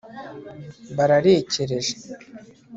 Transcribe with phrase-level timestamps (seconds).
[0.97, 1.91] bararekereje